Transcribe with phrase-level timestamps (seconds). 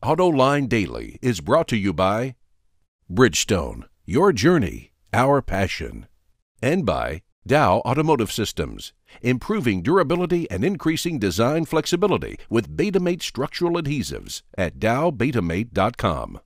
[0.00, 2.36] AutoLine Daily is brought to you by
[3.10, 6.06] Bridgestone, your journey, our passion,
[6.62, 8.92] and by Dow Automotive Systems,
[9.22, 16.40] improving durability and increasing design flexibility with Betamate structural adhesives at dowbetamate.com.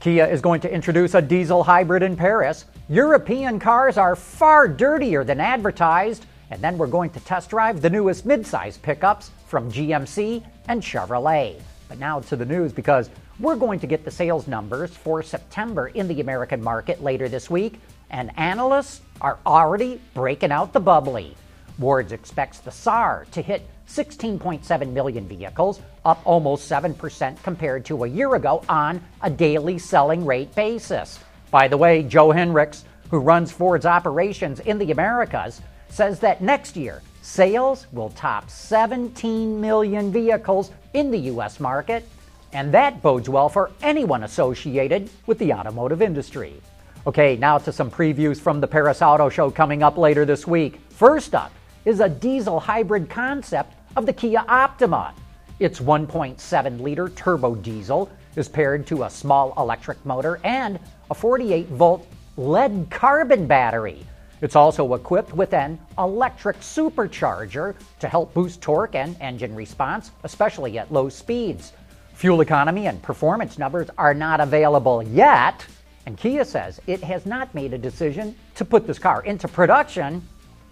[0.00, 2.66] Kia is going to introduce a diesel hybrid in Paris.
[2.90, 6.26] European cars are far dirtier than advertised.
[6.50, 11.60] And then we're going to test drive the newest midsize pickups from GMC and Chevrolet.
[11.88, 15.88] But now to the news because we're going to get the sales numbers for September
[15.88, 21.36] in the American market later this week, and analysts are already breaking out the bubbly.
[21.78, 28.08] Wards expects the SAAR to hit 16.7 million vehicles, up almost 7% compared to a
[28.08, 31.18] year ago on a daily selling rate basis.
[31.50, 35.62] By the way, Joe Hinrichs, who runs Ford's operations in the Americas,
[35.92, 41.60] says that next year sales will top 17 million vehicles in the U.S.
[41.60, 42.08] market,
[42.52, 46.60] and that bodes well for anyone associated with the automotive industry.
[47.06, 50.80] Okay, now to some previews from the Paris Auto Show coming up later this week.
[50.90, 51.52] First up
[51.84, 55.14] is a diesel hybrid concept of the Kia Optima.
[55.60, 60.78] Its 1.7 liter turbo diesel is paired to a small electric motor and
[61.10, 62.06] a 48 volt
[62.36, 64.04] lead carbon battery
[64.40, 70.78] it's also equipped with an electric supercharger to help boost torque and engine response, especially
[70.78, 71.72] at low speeds.
[72.14, 75.64] Fuel economy and performance numbers are not available yet,
[76.06, 80.26] and Kia says it has not made a decision to put this car into production.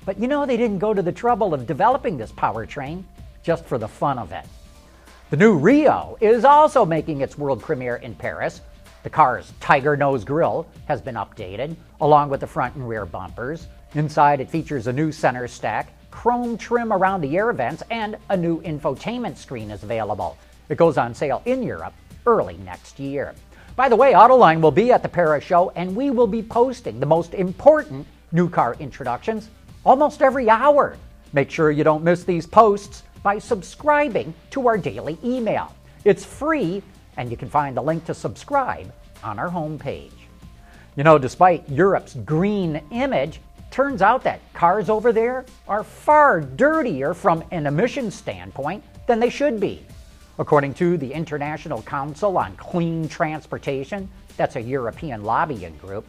[0.05, 3.03] But you know, they didn't go to the trouble of developing this powertrain
[3.43, 4.45] just for the fun of it.
[5.31, 8.63] The new Rio is also making its world premiere in Paris
[9.03, 13.69] the car's Tiger Nose grille has been updated, along with the front and rear bumpers.
[13.95, 18.37] Inside, it features a new center stack, chrome trim around the air vents, and a
[18.37, 20.37] new infotainment screen is available.
[20.69, 21.95] It goes on sale in Europe
[22.27, 23.35] early next year.
[23.77, 26.99] By the way, Autoline will be at the Paris show, and we will be posting
[26.99, 29.49] the most important new car introductions
[29.85, 30.97] almost every hour.
[31.33, 35.75] Make sure you don't miss these posts by subscribing to our daily email.
[36.05, 36.83] It's free
[37.19, 38.91] and you can find the link to subscribe
[39.23, 40.13] on our homepage.
[40.97, 43.41] You know, despite Europe's green image,
[43.71, 49.29] turns out that cars over there are far dirtier from an emissions standpoint than they
[49.29, 49.85] should be.
[50.39, 56.07] According to the International Council on Clean Transportation, that's a European lobbying group,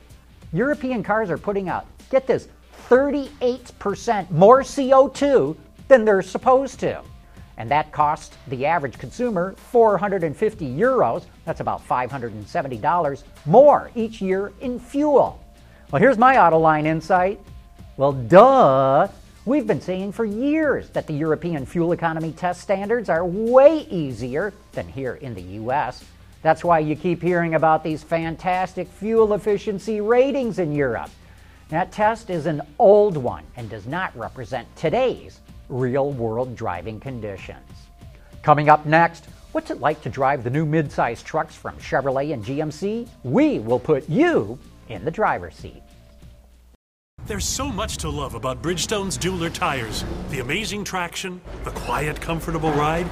[0.53, 2.47] European cars are putting out, get this,
[2.87, 5.55] 38% more CO2
[5.87, 7.01] than they're supposed to
[7.59, 14.79] and that costs the average consumer 450 euros, that's about $570 more each year in
[14.79, 15.43] fuel.
[15.91, 17.39] Well, here's my Autoline insight.
[17.97, 19.09] Well, duh.
[19.45, 24.53] We've been saying for years that the European fuel economy test standards are way easier
[24.71, 26.03] than here in the US.
[26.41, 31.09] That's why you keep hearing about these fantastic fuel efficiency ratings in Europe.
[31.69, 37.71] That test is an old one and does not represent today's real world driving conditions.
[38.41, 42.43] Coming up next, what's it like to drive the new midsize trucks from Chevrolet and
[42.43, 43.07] GMC?
[43.23, 44.57] We will put you
[44.89, 45.83] in the driver's seat.
[47.25, 52.71] There's so much to love about Bridgestone's Dueler tires the amazing traction, the quiet, comfortable
[52.71, 53.07] ride,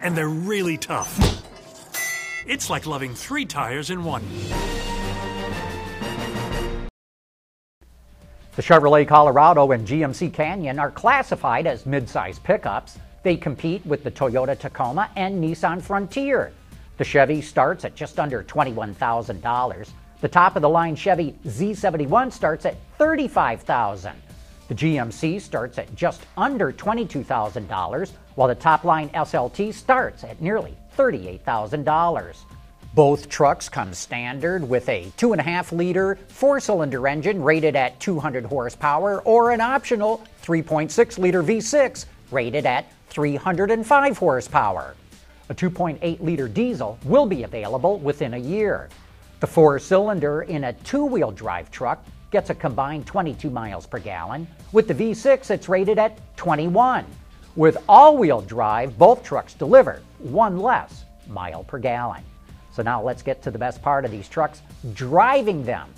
[0.00, 1.18] and they're really tough.
[2.46, 4.22] It's like loving three tires in one.
[8.56, 13.00] The Chevrolet Colorado and GMC Canyon are classified as midsize pickups.
[13.24, 16.52] They compete with the Toyota Tacoma and Nissan Frontier.
[16.96, 19.88] The Chevy starts at just under $21,000.
[20.20, 24.12] The top of the line Chevy Z71 starts at $35,000.
[24.68, 30.76] The GMC starts at just under $22,000, while the top line SLT starts at nearly
[30.96, 32.36] $38,000.
[32.94, 39.20] Both trucks come standard with a 2.5 liter four cylinder engine rated at 200 horsepower
[39.22, 44.94] or an optional 3.6 liter V6 rated at 305 horsepower.
[45.48, 48.88] A 2.8 liter diesel will be available within a year.
[49.40, 53.98] The four cylinder in a two wheel drive truck gets a combined 22 miles per
[53.98, 54.46] gallon.
[54.70, 57.04] With the V6, it's rated at 21.
[57.56, 62.22] With all wheel drive, both trucks deliver one less mile per gallon.
[62.74, 64.60] So now let's get to the best part of these trucks
[64.94, 65.88] driving them.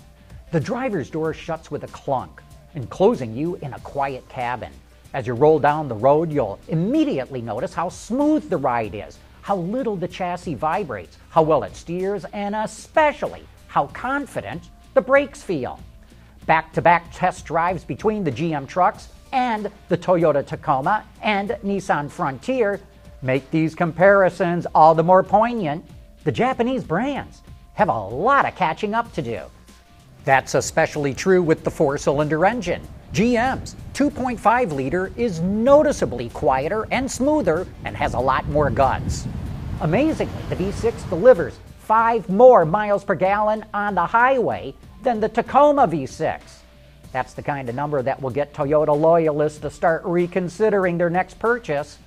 [0.51, 2.43] The driver's door shuts with a clunk,
[2.75, 4.73] enclosing you in a quiet cabin.
[5.15, 9.57] As you roll down the road, you'll immediately notice how smooth the ride is, how
[9.57, 15.81] little the chassis vibrates, how well it steers, and especially how confident the brakes feel.
[16.45, 22.11] Back to back test drives between the GM trucks and the Toyota Tacoma and Nissan
[22.11, 22.81] Frontier
[23.23, 25.83] make these comparisons all the more poignant.
[26.27, 27.43] The Japanese brands
[27.75, 29.43] have a lot of catching up to do.
[30.25, 32.83] That's especially true with the four cylinder engine.
[33.13, 39.29] GM's 2.5 liter is noticeably quieter and smoother and has a lot more guts.
[39.83, 44.75] Amazingly, the V6 delivers 5 more miles per gallon on the highway
[45.05, 46.41] than the Tacoma V6.
[47.13, 51.39] That's the kind of number that will get Toyota loyalists to start reconsidering their next
[51.39, 51.99] purchase.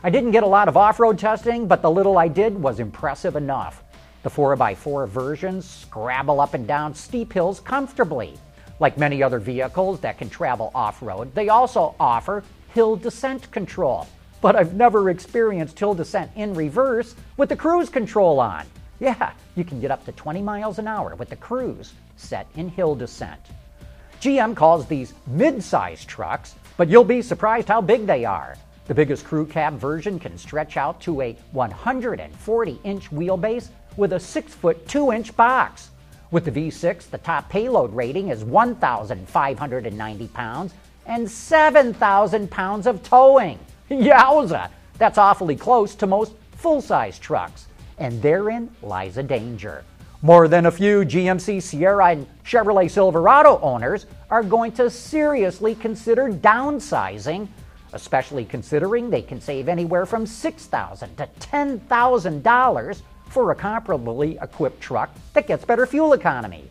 [0.00, 2.78] I didn't get a lot of off road testing, but the little I did was
[2.78, 3.82] impressive enough.
[4.22, 8.38] The 4x4 versions scrabble up and down steep hills comfortably.
[8.78, 14.06] Like many other vehicles that can travel off road, they also offer hill descent control.
[14.40, 18.66] But I've never experienced hill descent in reverse with the cruise control on.
[19.00, 22.68] Yeah, you can get up to 20 miles an hour with the cruise set in
[22.68, 23.40] hill descent.
[24.20, 28.56] GM calls these mid sized trucks, but you'll be surprised how big they are.
[28.88, 33.68] The biggest crew cab version can stretch out to a 140 inch wheelbase
[33.98, 35.90] with a 6 foot 2 inch box.
[36.30, 40.72] With the V6, the top payload rating is 1,590 pounds
[41.04, 43.58] and 7,000 pounds of towing.
[43.90, 44.70] Yowza!
[44.96, 47.66] That's awfully close to most full size trucks,
[47.98, 49.84] and therein lies a danger.
[50.22, 56.28] More than a few GMC Sierra and Chevrolet Silverado owners are going to seriously consider
[56.30, 57.48] downsizing,
[57.92, 65.10] especially considering they can save anywhere from $6,000 to $10,000 for a comparably equipped truck
[65.32, 66.70] that gets better fuel economy.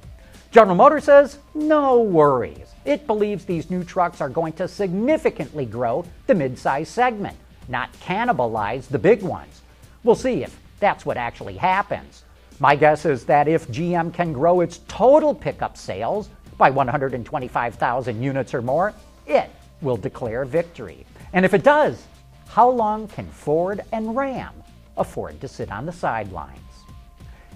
[0.52, 2.74] General Motors says no worries.
[2.86, 7.38] It believes these new trucks are going to significantly grow the midsize segment,
[7.68, 9.62] not cannibalize the big ones.
[10.04, 12.24] We'll see if that's what actually happens.
[12.60, 18.54] My guess is that if GM can grow its total pickup sales by 125,000 units
[18.54, 18.94] or more,
[19.28, 21.06] it will declare victory.
[21.34, 22.06] And if it does,
[22.48, 24.54] how long can Ford and Ram
[24.98, 26.60] afford to sit on the sidelines.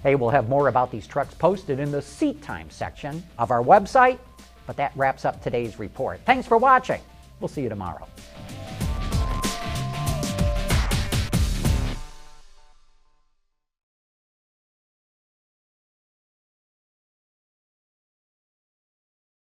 [0.02, 3.62] Hey, we'll have more about these trucks posted in the seat time section of our
[3.62, 4.18] website,
[4.66, 6.20] but that wraps up today's report.
[6.24, 7.00] Thanks for watching.
[7.40, 8.06] We'll see you tomorrow.